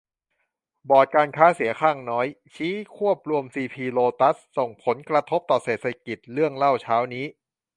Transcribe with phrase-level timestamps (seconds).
[0.89, 7.25] บอร์ดการค้าเสียงข้างน้อย ชี้ควบรวมซีพี-โลตัส ส่งผลกระทบต่อเศรษฐกิจ เรื่องเล่าเช้านี้